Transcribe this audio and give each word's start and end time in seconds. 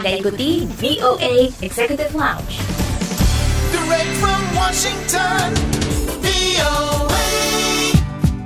Anda 0.00 0.16
ikuti 0.16 0.64
VOA 0.80 1.52
Executive 1.60 2.16
Lounge. 2.16 2.56
Direct 3.68 4.12
from 4.16 4.40
Washington, 4.56 5.52
VOA. 6.24 7.28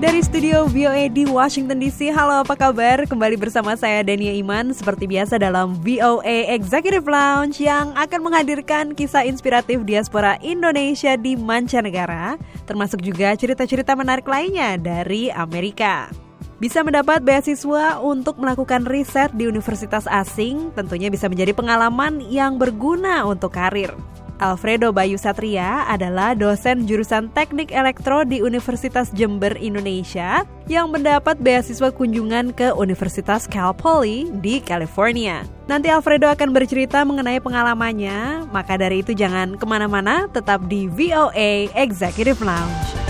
Dari 0.03 0.19
studio 0.27 0.67
VOA 0.67 1.07
di 1.15 1.23
Washington 1.31 1.79
DC, 1.79 2.11
halo 2.11 2.43
apa 2.43 2.59
kabar? 2.59 3.07
Kembali 3.07 3.39
bersama 3.39 3.79
saya 3.79 4.03
Dania 4.03 4.35
Iman 4.35 4.75
seperti 4.75 5.07
biasa 5.07 5.39
dalam 5.39 5.79
VOA 5.79 6.51
Executive 6.51 7.07
Lounge 7.07 7.63
yang 7.63 7.95
akan 7.95 8.27
menghadirkan 8.27 8.91
kisah 8.91 9.23
inspiratif 9.23 9.87
diaspora 9.87 10.35
Indonesia 10.43 11.15
di 11.15 11.39
mancanegara, 11.39 12.35
termasuk 12.67 12.99
juga 12.99 13.31
cerita-cerita 13.39 13.95
menarik 13.95 14.27
lainnya 14.27 14.75
dari 14.75 15.31
Amerika. 15.31 16.24
Bisa 16.65 16.81
mendapat 16.81 17.21
beasiswa 17.21 18.01
untuk 18.01 18.41
melakukan 18.41 18.89
riset 18.89 19.29
di 19.37 19.45
universitas 19.45 20.09
asing, 20.09 20.73
tentunya 20.73 21.13
bisa 21.13 21.29
menjadi 21.29 21.53
pengalaman 21.53 22.25
yang 22.33 22.57
berguna 22.57 23.21
untuk 23.29 23.53
karir. 23.53 23.93
Alfredo 24.41 24.89
Bayu 24.89 25.21
Satria 25.21 25.85
adalah 25.85 26.33
dosen 26.33 26.89
jurusan 26.89 27.29
Teknik 27.37 27.69
Elektro 27.69 28.25
di 28.25 28.41
Universitas 28.41 29.13
Jember, 29.13 29.53
Indonesia 29.61 30.49
yang 30.65 30.89
mendapat 30.89 31.37
beasiswa 31.37 31.93
kunjungan 31.93 32.57
ke 32.57 32.73
Universitas 32.73 33.45
Cal 33.45 33.77
Poly 33.77 34.33
di 34.41 34.65
California. 34.65 35.45
Nanti 35.69 35.93
Alfredo 35.93 36.33
akan 36.33 36.49
bercerita 36.49 37.05
mengenai 37.05 37.45
pengalamannya, 37.45 38.49
maka 38.49 38.81
dari 38.81 39.05
itu 39.05 39.13
jangan 39.13 39.61
ke 39.61 39.69
mana-mana, 39.69 40.33
tetap 40.33 40.65
di 40.65 40.89
VOA 40.89 41.69
Executive 41.77 42.41
Lounge. 42.41 43.04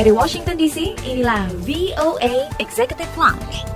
Dari 0.00 0.16
Washington 0.16 0.56
DC, 0.56 0.96
inilah 1.04 1.44
VOA 1.60 2.48
Executive 2.56 3.12
Lounge. 3.20 3.68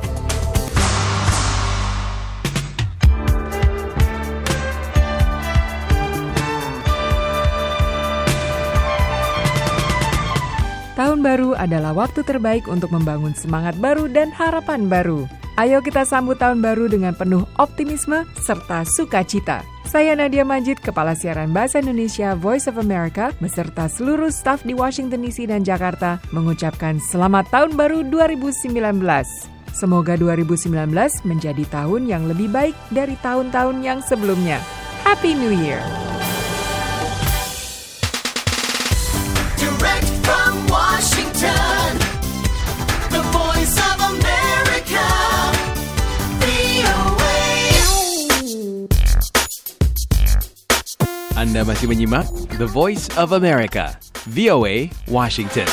Tahun 10.96 11.20
baru 11.20 11.52
adalah 11.60 11.92
waktu 11.92 12.24
terbaik 12.24 12.72
untuk 12.72 12.88
membangun 12.88 13.36
semangat 13.36 13.76
baru 13.76 14.08
dan 14.08 14.32
harapan 14.32 14.88
baru. 14.88 15.28
Ayo 15.54 15.78
kita 15.86 16.02
sambut 16.02 16.42
tahun 16.42 16.58
baru 16.58 16.90
dengan 16.90 17.14
penuh 17.14 17.46
optimisme 17.62 18.26
serta 18.42 18.82
sukacita. 18.82 19.62
Saya 19.86 20.18
Nadia 20.18 20.42
Majid, 20.42 20.82
Kepala 20.82 21.14
Siaran 21.14 21.54
Bahasa 21.54 21.78
Indonesia 21.78 22.34
Voice 22.34 22.66
of 22.66 22.74
America, 22.74 23.30
beserta 23.38 23.86
seluruh 23.86 24.34
staf 24.34 24.66
di 24.66 24.74
Washington 24.74 25.22
DC 25.22 25.46
dan 25.46 25.62
Jakarta, 25.62 26.18
mengucapkan 26.34 26.98
selamat 26.98 27.54
tahun 27.54 27.78
baru 27.78 28.02
2019. 28.02 28.98
Semoga 29.70 30.18
2019 30.18 30.90
menjadi 31.22 31.64
tahun 31.70 32.10
yang 32.10 32.26
lebih 32.26 32.50
baik 32.50 32.74
dari 32.90 33.14
tahun-tahun 33.22 33.78
yang 33.78 34.02
sebelumnya. 34.02 34.58
Happy 35.06 35.38
New 35.38 35.54
Year! 35.54 35.78
Anda 51.34 51.66
masih 51.66 51.90
menyimak 51.90 52.30
The 52.62 52.66
Voice 52.70 53.10
of 53.18 53.34
America, 53.34 53.98
VOA 54.30 54.94
Washington. 55.10 55.66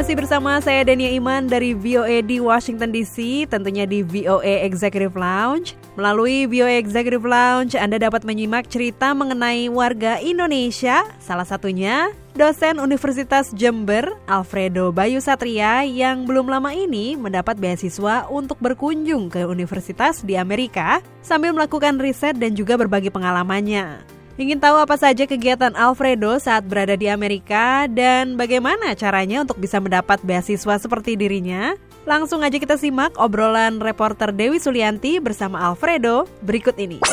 Masih 0.00 0.16
bersama 0.16 0.56
saya 0.64 0.80
Dania 0.80 1.12
Iman 1.12 1.44
dari 1.44 1.76
VOA 1.76 2.24
di 2.24 2.40
Washington 2.40 2.88
DC, 2.88 3.44
tentunya 3.52 3.84
di 3.84 4.00
VOA 4.00 4.64
Executive 4.64 5.12
Lounge. 5.12 5.76
Melalui 5.92 6.48
VOA 6.48 6.80
Executive 6.80 7.20
Lounge, 7.20 7.76
Anda 7.76 8.00
dapat 8.00 8.24
menyimak 8.24 8.64
cerita 8.72 9.12
mengenai 9.12 9.68
warga 9.68 10.16
Indonesia, 10.24 11.04
salah 11.20 11.44
satunya 11.44 12.16
dosen 12.32 12.80
Universitas 12.80 13.52
Jember, 13.52 14.08
Alfredo 14.24 14.88
Bayu 14.88 15.20
Satria 15.20 15.84
yang 15.84 16.24
belum 16.24 16.48
lama 16.48 16.72
ini 16.72 17.20
mendapat 17.20 17.60
beasiswa 17.60 18.24
untuk 18.32 18.56
berkunjung 18.56 19.28
ke 19.28 19.44
universitas 19.44 20.24
di 20.24 20.32
Amerika 20.32 21.04
sambil 21.20 21.52
melakukan 21.52 22.00
riset 22.00 22.40
dan 22.40 22.56
juga 22.56 22.80
berbagi 22.80 23.12
pengalamannya. 23.12 24.19
Ingin 24.40 24.56
tahu 24.56 24.80
apa 24.80 24.96
saja 24.96 25.28
kegiatan 25.28 25.76
Alfredo 25.76 26.40
saat 26.40 26.64
berada 26.64 26.96
di 26.96 27.12
Amerika 27.12 27.84
dan 27.84 28.40
bagaimana 28.40 28.96
caranya 28.96 29.44
untuk 29.44 29.60
bisa 29.60 29.76
mendapat 29.84 30.16
beasiswa 30.24 30.80
seperti 30.80 31.12
dirinya? 31.12 31.76
Langsung 32.08 32.40
aja 32.40 32.56
kita 32.56 32.80
simak 32.80 33.12
obrolan 33.20 33.84
reporter 33.84 34.32
Dewi 34.32 34.56
Sulianti 34.56 35.20
bersama 35.20 35.60
Alfredo 35.60 36.24
berikut 36.40 36.72
ini. 36.80 37.04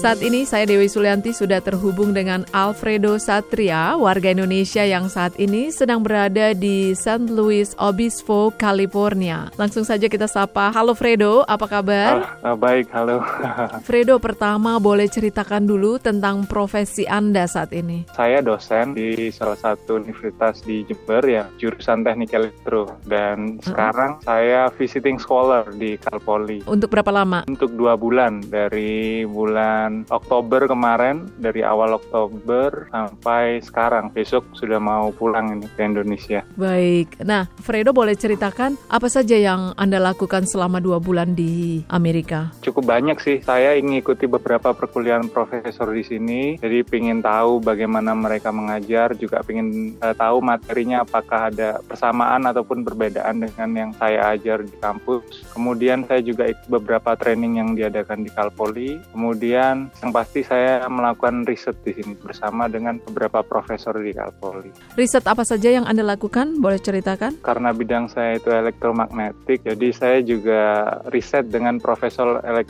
Saat 0.00 0.24
ini 0.24 0.48
saya 0.48 0.64
Dewi 0.64 0.88
Sulianti 0.88 1.28
sudah 1.28 1.60
terhubung 1.60 2.16
dengan 2.16 2.48
Alfredo 2.56 3.20
Satria, 3.20 4.00
warga 4.00 4.32
Indonesia 4.32 4.80
yang 4.80 5.12
saat 5.12 5.36
ini 5.36 5.68
sedang 5.68 6.00
berada 6.00 6.56
di 6.56 6.96
St. 6.96 7.28
Louis 7.28 7.76
Obispo, 7.76 8.48
California. 8.56 9.52
Langsung 9.60 9.84
saja 9.84 10.08
kita 10.08 10.24
sapa. 10.24 10.72
Halo 10.72 10.96
Fredo, 10.96 11.44
apa 11.44 11.68
kabar? 11.68 12.40
Ah, 12.40 12.48
ah, 12.48 12.56
baik, 12.56 12.88
halo. 12.96 13.20
Fredo, 13.86 14.16
pertama 14.16 14.80
boleh 14.80 15.04
ceritakan 15.04 15.68
dulu 15.68 16.00
tentang 16.00 16.48
profesi 16.48 17.04
Anda 17.04 17.44
saat 17.44 17.76
ini. 17.76 18.08
Saya 18.16 18.40
dosen 18.40 18.96
di 18.96 19.28
salah 19.28 19.60
satu 19.60 20.00
universitas 20.00 20.64
di 20.64 20.80
Jember 20.88 21.28
ya, 21.28 21.44
jurusan 21.60 22.08
teknik 22.08 22.32
elektro. 22.32 22.88
Dan 23.04 23.60
sekarang 23.60 24.24
saya 24.24 24.72
visiting 24.80 25.20
scholar 25.20 25.68
di 25.76 26.00
Calpoli. 26.00 26.64
Untuk 26.64 26.88
berapa 26.88 27.12
lama? 27.12 27.44
Untuk 27.52 27.76
dua 27.76 28.00
bulan, 28.00 28.40
dari 28.48 29.28
bulan 29.28 29.89
Oktober 30.08 30.66
kemarin, 30.66 31.28
dari 31.36 31.62
awal 31.64 31.96
Oktober 31.96 32.88
sampai 32.90 33.60
sekarang. 33.62 34.12
Besok 34.14 34.46
sudah 34.56 34.78
mau 34.80 35.10
pulang 35.14 35.58
ini 35.58 35.66
ke 35.72 35.82
Indonesia. 35.84 36.40
Baik. 36.54 37.20
Nah, 37.22 37.46
Fredo 37.60 37.94
boleh 37.94 38.14
ceritakan 38.14 38.76
apa 38.88 39.08
saja 39.10 39.36
yang 39.36 39.72
Anda 39.74 39.98
lakukan 40.02 40.46
selama 40.46 40.78
dua 40.82 40.98
bulan 41.02 41.34
di 41.34 41.82
Amerika? 41.90 42.52
Banyak 42.80 43.18
sih. 43.20 43.36
Saya 43.44 43.76
ingin 43.76 44.00
ikuti 44.00 44.24
beberapa 44.24 44.72
perkuliahan 44.72 45.28
profesor 45.28 45.92
di 45.92 46.04
sini. 46.04 46.56
Jadi 46.56 46.82
ingin 46.96 47.20
tahu 47.20 47.60
bagaimana 47.60 48.12
mereka 48.16 48.50
mengajar, 48.50 49.12
juga 49.16 49.44
ingin 49.48 49.96
eh, 50.00 50.14
tahu 50.16 50.40
materinya 50.40 51.04
apakah 51.04 51.52
ada 51.52 51.80
persamaan 51.84 52.48
ataupun 52.48 52.84
perbedaan 52.84 53.44
dengan 53.44 53.70
yang 53.76 53.90
saya 53.96 54.32
ajar 54.36 54.64
di 54.64 54.74
kampus. 54.80 55.44
Kemudian 55.52 56.08
saya 56.08 56.24
juga 56.24 56.48
ikut 56.48 56.68
beberapa 56.68 57.16
training 57.16 57.60
yang 57.60 57.70
diadakan 57.76 58.24
di 58.24 58.30
Calpoli. 58.32 58.96
Kemudian 59.12 59.92
yang 60.00 60.10
pasti 60.10 60.40
saya 60.44 60.84
melakukan 60.88 61.44
riset 61.44 61.76
di 61.84 61.96
sini 61.96 62.16
bersama 62.16 62.66
dengan 62.66 62.96
beberapa 63.04 63.44
profesor 63.44 63.96
di 64.00 64.16
Calpoli. 64.16 64.72
Riset 64.96 65.24
apa 65.28 65.44
saja 65.44 65.68
yang 65.68 65.84
Anda 65.84 66.04
lakukan? 66.04 66.58
Boleh 66.58 66.80
ceritakan? 66.80 67.40
Karena 67.44 67.70
bidang 67.76 68.08
saya 68.08 68.40
itu 68.40 68.50
elektromagnetik, 68.50 69.64
jadi 69.64 69.88
saya 69.92 70.18
juga 70.24 70.60
riset 71.10 71.48
dengan 71.48 71.78
profesor 71.78 72.40
elektromagnetik 72.42 72.69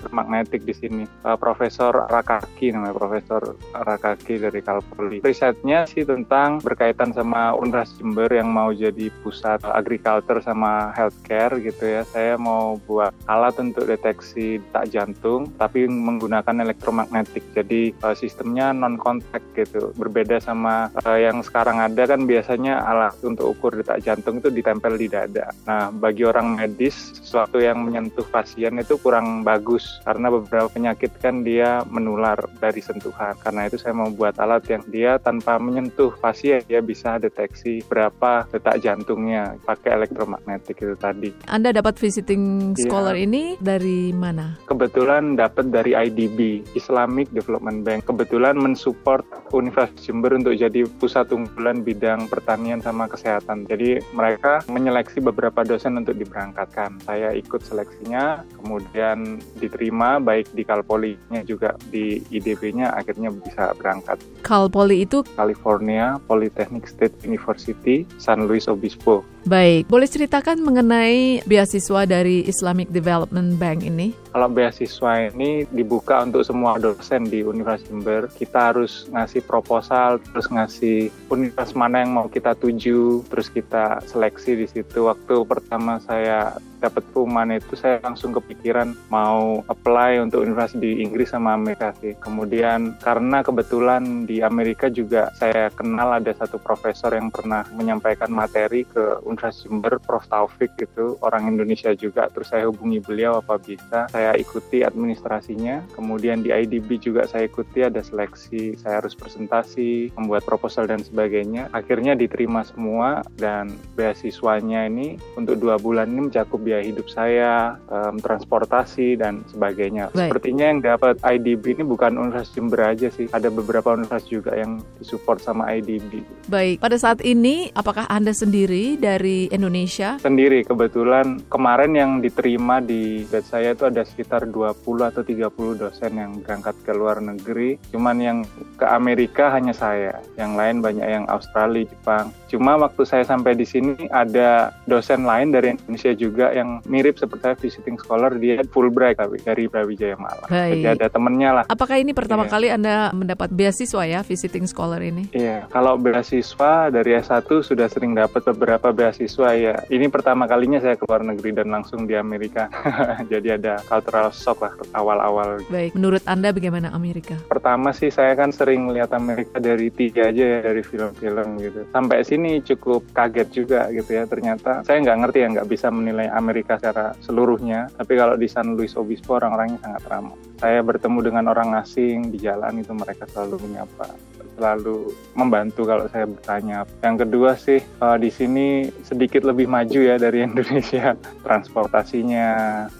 di 0.70 0.74
sini, 0.74 1.04
uh, 1.26 1.34
Profesor 1.34 2.06
Rakaki 2.06 2.70
namanya 2.70 2.94
Profesor 2.94 3.42
Rakaki 3.74 4.38
dari 4.38 4.60
Calpoli. 4.62 5.18
Risetnya 5.20 5.84
sih 5.84 6.06
tentang 6.06 6.62
berkaitan 6.62 7.10
sama 7.10 7.52
Universitas 7.58 7.98
Jember 7.98 8.30
yang 8.30 8.48
mau 8.54 8.70
jadi 8.70 9.10
pusat 9.20 9.60
agriculture 9.66 10.38
sama 10.40 10.94
healthcare 10.94 11.58
gitu 11.58 11.84
ya. 11.84 12.02
Saya 12.06 12.38
mau 12.38 12.78
buat 12.86 13.10
alat 13.26 13.58
untuk 13.58 13.90
deteksi 13.90 14.62
detak 14.62 14.94
jantung, 14.94 15.50
tapi 15.58 15.90
menggunakan 15.90 16.62
elektromagnetik. 16.62 17.42
Jadi 17.56 17.90
uh, 18.06 18.14
sistemnya 18.14 18.70
non 18.70 18.94
kontak 18.94 19.42
gitu. 19.58 19.90
Berbeda 19.98 20.38
sama 20.38 20.92
uh, 21.02 21.18
yang 21.18 21.42
sekarang 21.42 21.82
ada 21.82 22.06
kan 22.06 22.24
biasanya 22.24 22.86
alat 22.86 23.16
untuk 23.26 23.58
ukur 23.58 23.74
detak 23.74 24.06
jantung 24.06 24.38
itu 24.38 24.52
ditempel 24.52 24.94
di 24.94 25.10
dada. 25.10 25.50
Nah, 25.66 25.90
bagi 25.90 26.22
orang 26.22 26.54
medis 26.54 27.18
sesuatu 27.18 27.58
yang 27.58 27.82
menyentuh 27.82 28.26
pasien 28.30 28.78
itu 28.78 28.94
kurang 29.02 29.42
bagus 29.42 29.89
karena 30.06 30.30
beberapa 30.30 30.68
penyakit 30.70 31.12
kan 31.18 31.42
dia 31.42 31.82
menular 31.88 32.38
dari 32.58 32.80
sentuhan. 32.80 33.34
Karena 33.40 33.66
itu 33.66 33.76
saya 33.76 33.92
mau 33.92 34.08
buat 34.08 34.38
alat 34.38 34.64
yang 34.70 34.84
dia 34.88 35.18
tanpa 35.18 35.58
menyentuh 35.58 36.14
pasien 36.18 36.62
dia 36.66 36.80
bisa 36.80 37.18
deteksi 37.18 37.82
berapa 37.86 38.46
detak 38.48 38.80
jantungnya 38.80 39.58
pakai 39.66 39.98
elektromagnetik 39.98 40.78
itu 40.78 40.94
tadi. 40.94 41.30
Anda 41.50 41.74
dapat 41.74 41.98
visiting 41.98 42.72
Iya. 42.78 42.86
scholar 42.86 43.16
ini 43.18 43.58
dari 43.58 44.14
mana? 44.14 44.56
Kebetulan 44.70 45.34
dapat 45.34 45.72
dari 45.74 45.92
IDB, 45.96 46.62
Islamic 46.78 47.32
Development 47.34 47.82
Bank 47.82 48.06
kebetulan 48.06 48.54
mensupport 48.54 49.24
Universitas 49.50 50.06
Jember 50.06 50.36
untuk 50.38 50.54
jadi 50.54 50.86
pusat 51.02 51.34
unggulan 51.34 51.82
bidang 51.82 52.30
pertanian 52.30 52.78
sama 52.78 53.10
kesehatan. 53.10 53.66
Jadi 53.66 53.98
mereka 54.14 54.62
menyeleksi 54.70 55.18
beberapa 55.18 55.66
dosen 55.66 55.98
untuk 55.98 56.14
diberangkatkan. 56.14 57.02
Saya 57.02 57.34
ikut 57.34 57.60
seleksinya, 57.66 58.46
kemudian 58.60 59.42
diterima 59.58 59.79
baik 60.20 60.52
di 60.52 60.62
Kalpolinya 60.68 61.40
juga 61.48 61.72
di 61.88 62.20
IDB-nya 62.28 62.92
akhirnya 62.92 63.32
bisa 63.32 63.72
berangkat. 63.80 64.20
Kalpoli 64.44 65.08
itu 65.08 65.24
California 65.32 66.20
Polytechnic 66.28 66.84
State 66.84 67.16
University 67.24 68.04
San 68.20 68.44
Luis 68.44 68.68
Obispo. 68.68 69.24
Baik. 69.44 69.88
Boleh 69.88 70.08
ceritakan 70.08 70.60
mengenai 70.60 71.44
beasiswa 71.44 72.06
dari 72.08 72.44
Islamic 72.48 72.92
Development 72.92 73.56
Bank 73.56 73.84
ini? 73.84 74.12
Kalau 74.30 74.46
beasiswa 74.46 75.26
ini 75.26 75.66
dibuka 75.74 76.22
untuk 76.22 76.46
semua 76.46 76.78
dosen 76.78 77.26
di 77.26 77.42
Universitas 77.42 77.90
Jember, 77.90 78.22
kita 78.30 78.70
harus 78.70 79.10
ngasih 79.10 79.42
proposal, 79.42 80.22
terus 80.30 80.46
ngasih 80.46 81.10
universitas 81.26 81.74
mana 81.74 82.06
yang 82.06 82.14
mau 82.14 82.30
kita 82.30 82.54
tuju, 82.54 83.26
terus 83.26 83.50
kita 83.50 83.98
seleksi 84.06 84.54
di 84.54 84.66
situ. 84.70 85.10
Waktu 85.10 85.42
pertama 85.50 85.98
saya 85.98 86.54
dapat 86.80 87.04
pengumuman 87.12 87.60
itu 87.60 87.76
saya 87.76 88.00
langsung 88.00 88.32
kepikiran 88.32 88.96
mau 89.12 89.60
apply 89.68 90.24
untuk 90.24 90.42
universitas 90.42 90.80
di 90.80 91.04
Inggris 91.04 91.30
sama 91.30 91.54
Amerika 91.54 91.92
sih. 92.00 92.16
Kemudian 92.16 92.96
karena 93.04 93.44
kebetulan 93.44 94.24
di 94.24 94.40
Amerika 94.40 94.88
juga 94.88 95.28
saya 95.36 95.68
kenal 95.70 96.16
ada 96.16 96.32
satu 96.32 96.56
profesor 96.56 97.12
yang 97.12 97.28
pernah 97.28 97.68
menyampaikan 97.76 98.32
materi 98.32 98.88
ke 98.88 99.20
Universitas 99.30 99.62
Jember, 99.62 99.94
Prof 100.02 100.26
Taufik 100.26 100.74
itu 100.82 101.14
orang 101.22 101.46
Indonesia 101.46 101.94
juga. 101.94 102.26
Terus 102.34 102.50
saya 102.50 102.66
hubungi 102.66 102.98
beliau 102.98 103.38
apa 103.38 103.56
bisa. 103.62 104.10
Saya 104.10 104.34
ikuti 104.34 104.82
administrasinya. 104.82 105.86
Kemudian 105.94 106.42
di 106.42 106.50
IDB 106.50 106.98
juga 106.98 107.30
saya 107.30 107.46
ikuti 107.46 107.86
ada 107.86 108.02
seleksi. 108.02 108.74
Saya 108.74 108.98
harus 108.98 109.14
presentasi, 109.14 110.10
membuat 110.18 110.42
proposal 110.42 110.90
dan 110.90 111.00
sebagainya. 111.06 111.70
Akhirnya 111.70 112.18
diterima 112.18 112.66
semua 112.66 113.22
dan 113.38 113.70
beasiswanya 113.94 114.90
ini 114.90 115.20
untuk 115.38 115.60
dua 115.60 115.78
bulan 115.78 116.10
ini 116.10 116.32
mencakup 116.32 116.58
biaya 116.58 116.82
hidup 116.82 117.06
saya, 117.06 117.78
em, 117.86 118.18
transportasi 118.18 119.20
dan 119.20 119.46
sebagainya. 119.52 120.10
Baik. 120.10 120.34
Sepertinya 120.34 120.64
yang 120.72 120.80
dapat 120.82 121.20
IDB 121.22 121.78
ini 121.78 121.84
bukan 121.86 122.16
Universitas 122.16 122.56
Jember 122.56 122.80
aja 122.82 123.12
sih. 123.12 123.30
Ada 123.30 123.52
beberapa 123.52 123.94
universitas 123.94 124.26
juga 124.26 124.52
yang 124.56 124.80
disupport 124.98 125.38
sama 125.38 125.68
IDB. 125.76 126.24
Baik. 126.48 126.80
Pada 126.80 126.96
saat 126.96 127.20
ini, 127.20 127.68
apakah 127.76 128.08
Anda 128.08 128.32
sendiri 128.32 128.96
dari 128.96 129.19
Indonesia? 129.22 130.16
sendiri 130.18 130.64
kebetulan 130.64 131.44
kemarin 131.46 131.92
yang 131.92 132.10
diterima 132.18 132.78
di 132.78 133.24
batch 133.24 133.48
saya 133.48 133.72
itu 133.72 133.84
ada 133.84 134.00
sekitar 134.00 134.44
20 134.44 134.72
atau 135.02 135.20
30 135.20 135.50
dosen 135.76 136.12
yang 136.12 136.38
berangkat 136.38 136.76
ke 136.80 136.92
luar 136.92 137.18
negeri 137.18 137.76
cuman 137.90 138.16
yang 138.16 138.38
ke 138.74 138.86
Amerika 138.86 139.50
hanya 139.50 139.70
saya 139.70 140.20
yang 140.34 140.54
lain 140.54 140.80
banyak 140.80 141.02
yang 141.02 141.24
Australia 141.26 141.84
Jepang 141.84 142.30
cuma 142.46 142.76
waktu 142.76 143.02
saya 143.02 143.22
sampai 143.22 143.52
di 143.52 143.64
sini 143.64 144.08
ada 144.08 144.70
dosen 144.84 145.22
lain 145.22 145.50
dari 145.50 145.74
Indonesia 145.74 146.12
juga 146.12 146.50
yang 146.50 146.80
mirip 146.84 147.16
seperti 147.16 147.42
saya 147.42 147.56
visiting 147.56 147.96
scholar 147.96 148.32
dia 148.34 148.60
Fulbright 148.66 149.16
tapi 149.16 149.40
dari 149.40 149.66
Brawijaya 149.66 150.14
Malang 150.14 150.46
Baik. 150.46 150.70
jadi 150.74 150.86
ada 150.94 151.06
temennya 151.08 151.50
lah 151.52 151.64
Apakah 151.66 151.96
ini 151.96 152.12
pertama 152.12 152.42
Iya. 152.42 152.50
kali 152.50 152.68
Anda 152.70 152.94
mendapat 153.10 153.50
beasiswa 153.50 154.02
ya, 154.02 154.20
visiting 154.22 154.64
scholar 154.64 154.98
ini? 154.98 155.26
Iya, 155.30 155.66
kalau 155.68 155.96
beasiswa 155.96 156.88
dari 156.88 157.16
S1 157.16 157.42
sudah 157.60 157.86
sering 157.86 158.12
dapat 158.12 158.46
beberapa 158.46 158.88
beasiswa 158.88 159.09
ya. 159.16 159.74
Ini 159.88 160.06
pertama 160.08 160.46
kalinya 160.46 160.78
saya 160.78 160.94
ke 160.94 161.04
luar 161.08 161.24
negeri 161.24 161.50
dan 161.56 161.72
langsung 161.72 162.04
di 162.06 162.14
Amerika. 162.14 162.70
Jadi 163.32 163.56
ada 163.56 163.82
cultural 163.86 164.30
shock 164.30 164.62
lah 164.62 164.72
awal-awal. 164.94 165.62
Baik. 165.72 165.94
Menurut 165.96 166.22
Anda 166.26 166.54
bagaimana 166.54 166.92
Amerika? 166.94 167.34
Pertama 167.48 167.90
sih 167.90 168.12
saya 168.12 168.36
kan 168.36 168.52
sering 168.52 168.90
lihat 168.92 169.10
Amerika 169.14 169.58
dari 169.58 169.88
TV 169.90 170.20
aja 170.20 170.44
ya, 170.44 170.60
dari 170.60 170.82
film-film 170.84 171.58
gitu. 171.62 171.86
Sampai 171.90 172.22
sini 172.22 172.60
cukup 172.62 173.06
kaget 173.16 173.48
juga 173.50 173.88
gitu 173.90 174.10
ya. 174.14 174.24
Ternyata 174.26 174.84
saya 174.84 175.00
nggak 175.00 175.18
ngerti 175.26 175.38
ya, 175.40 175.48
nggak 175.58 175.68
bisa 175.70 175.88
menilai 175.88 176.28
Amerika 176.30 176.76
secara 176.76 177.14
seluruhnya. 177.24 177.88
Tapi 177.96 178.12
kalau 178.18 178.34
di 178.36 178.46
San 178.46 178.74
Luis 178.76 178.94
Obispo 178.94 179.38
orang-orangnya 179.38 179.78
sangat 179.82 180.02
ramah. 180.10 180.49
Saya 180.60 180.84
bertemu 180.84 181.18
dengan 181.24 181.48
orang 181.48 181.72
asing 181.80 182.28
di 182.28 182.36
jalan 182.36 182.84
itu 182.84 182.92
mereka 182.92 183.24
selalu 183.32 183.56
menyapa 183.64 184.12
selalu 184.60 185.16
membantu 185.32 185.88
kalau 185.88 186.04
saya 186.12 186.28
bertanya. 186.28 186.84
Yang 187.00 187.16
kedua 187.24 187.50
sih 187.56 187.80
eh, 187.80 188.16
di 188.20 188.28
sini 188.28 188.92
sedikit 189.00 189.48
lebih 189.48 189.64
maju 189.64 189.96
ya 190.04 190.20
dari 190.20 190.44
Indonesia. 190.48 191.16
Transportasinya, 191.40 192.48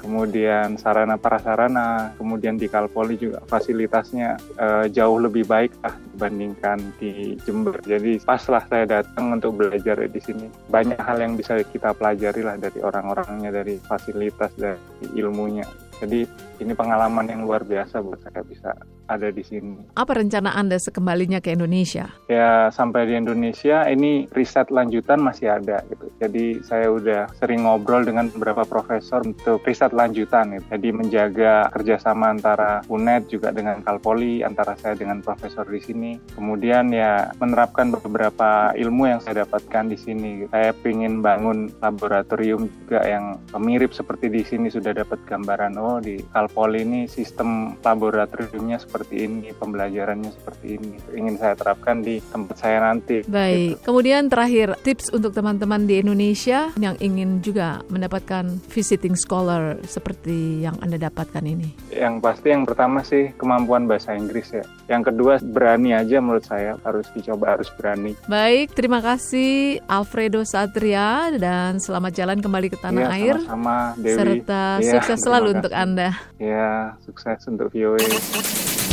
kemudian 0.00 0.80
sarana 0.80 1.20
prasarana, 1.20 2.16
kemudian 2.16 2.56
di 2.56 2.64
Kalpoli 2.64 3.20
juga 3.20 3.44
fasilitasnya 3.44 4.40
eh, 4.56 4.84
jauh 4.88 5.20
lebih 5.20 5.44
baik 5.44 5.76
lah 5.84 5.92
dibandingkan 6.16 6.80
di 6.96 7.36
Jember. 7.44 7.76
Jadi 7.84 8.16
pas 8.24 8.40
lah 8.48 8.64
saya 8.64 8.88
datang 8.88 9.36
untuk 9.36 9.60
belajar 9.60 10.00
di 10.08 10.20
sini. 10.24 10.48
Banyak 10.72 10.96
hal 10.96 11.20
yang 11.20 11.36
bisa 11.36 11.60
kita 11.60 11.92
pelajari 11.92 12.40
lah 12.40 12.56
dari 12.56 12.80
orang-orangnya, 12.80 13.52
dari 13.52 13.76
fasilitas, 13.84 14.56
dari 14.56 14.80
ilmunya. 15.12 15.89
Jadi 16.00 16.24
ini 16.64 16.72
pengalaman 16.72 17.28
yang 17.28 17.44
luar 17.44 17.60
biasa 17.60 18.00
buat 18.00 18.24
saya 18.24 18.40
bisa 18.40 18.72
ada 19.10 19.34
di 19.34 19.42
sini. 19.42 19.74
Apa 19.98 20.14
rencana 20.14 20.54
Anda 20.54 20.78
sekembalinya 20.78 21.42
ke 21.42 21.50
Indonesia? 21.50 22.14
Ya 22.30 22.70
sampai 22.70 23.10
di 23.10 23.18
Indonesia 23.18 23.82
ini 23.90 24.30
riset 24.30 24.70
lanjutan 24.70 25.18
masih 25.18 25.50
ada 25.50 25.82
gitu. 25.90 26.06
Jadi 26.22 26.62
saya 26.62 26.86
udah 26.94 27.26
sering 27.42 27.66
ngobrol 27.66 28.06
dengan 28.06 28.30
beberapa 28.30 28.62
profesor 28.62 29.26
untuk 29.26 29.66
riset 29.66 29.90
lanjutan 29.90 30.54
gitu. 30.54 30.66
Jadi 30.70 30.88
menjaga 30.94 31.66
kerjasama 31.74 32.30
antara 32.30 32.86
UNED 32.86 33.26
juga 33.26 33.50
dengan 33.50 33.82
Kalpoli, 33.82 34.46
antara 34.46 34.78
saya 34.78 34.94
dengan 34.94 35.18
profesor 35.18 35.66
di 35.66 35.82
sini. 35.82 36.10
Kemudian 36.38 36.94
ya 36.94 37.34
menerapkan 37.42 37.90
beberapa 37.90 38.70
ilmu 38.78 39.10
yang 39.10 39.18
saya 39.18 39.42
dapatkan 39.42 39.90
di 39.90 39.98
sini. 39.98 40.32
Saya 40.54 40.70
ingin 40.86 41.22
bangun 41.22 41.70
laboratorium 41.82 42.66
juga 42.66 43.02
yang 43.06 43.38
mirip 43.58 43.94
seperti 43.94 44.26
di 44.26 44.42
sini 44.42 44.66
sudah 44.70 44.90
dapat 44.90 45.22
gambaran 45.26 45.78
oh 45.78 45.98
di 46.02 46.18
Kalpoli 46.34 46.82
ini 46.82 47.00
sistem 47.06 47.78
laboratoriumnya 47.80 48.82
seperti 48.82 48.99
ini, 49.16 49.48
pembelajarannya 49.56 50.30
seperti 50.34 50.66
ini. 50.76 50.92
Ingin 51.16 51.40
saya 51.40 51.54
terapkan 51.56 52.04
di 52.04 52.20
tempat 52.20 52.56
saya 52.60 52.78
nanti. 52.84 53.24
Baik. 53.24 53.80
Kemudian 53.80 54.28
terakhir, 54.28 54.76
tips 54.84 55.08
untuk 55.14 55.32
teman-teman 55.32 55.88
di 55.88 56.04
Indonesia 56.04 56.68
yang 56.76 56.98
ingin 57.00 57.40
juga 57.40 57.80
mendapatkan 57.88 58.60
visiting 58.68 59.16
scholar 59.16 59.80
seperti 59.88 60.60
yang 60.60 60.76
Anda 60.84 61.00
dapatkan 61.00 61.42
ini. 61.44 61.92
Yang 61.94 62.14
pasti 62.20 62.52
yang 62.52 62.68
pertama 62.68 63.00
sih 63.00 63.32
kemampuan 63.40 63.88
bahasa 63.88 64.12
Inggris 64.12 64.52
ya. 64.52 64.64
Yang 64.90 65.14
kedua 65.14 65.38
berani 65.40 65.94
aja 65.94 66.18
menurut 66.18 66.44
saya 66.44 66.76
harus 66.82 67.06
dicoba 67.14 67.56
harus 67.56 67.70
berani. 67.78 68.12
Baik, 68.26 68.74
terima 68.74 68.98
kasih 68.98 69.78
Alfredo 69.86 70.42
Satria 70.44 71.30
dan 71.38 71.78
selamat 71.78 72.12
jalan 72.12 72.38
kembali 72.42 72.68
ke 72.68 72.78
tanah 72.78 73.06
Iya, 73.06 73.14
air. 73.16 73.36
sama-sama 73.46 73.76
Dewi. 73.96 74.16
Serta 74.18 74.64
Iya, 74.82 74.92
sukses 74.98 75.18
selalu 75.22 75.48
untuk. 75.56 75.72
Anda. 75.72 76.10
Ya, 76.42 76.98
sukses 77.06 77.38
untuk 77.46 77.70
E. 77.70 77.84
VOA. 77.86 78.89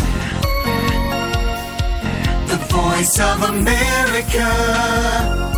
Voice 2.98 3.20
of 3.20 3.44
America. 3.44 5.57